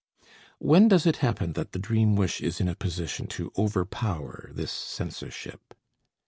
When 0.57 0.87
does 0.87 1.05
it 1.05 1.17
happen 1.17 1.53
that 1.53 1.73
the 1.73 1.77
dream 1.77 2.15
wish 2.15 2.41
is 2.41 2.59
in 2.59 2.67
a 2.67 2.73
position 2.73 3.27
to 3.27 3.51
overpower 3.55 4.49
this 4.51 4.71
censorship? 4.71 5.75